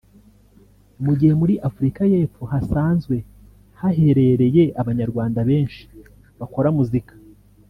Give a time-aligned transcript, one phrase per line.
[1.03, 3.15] Mu gihe muri Afrika y’epfo hasanzwe
[3.79, 5.83] haherereye abanyarwanda benshi
[6.39, 7.13] bakora muzika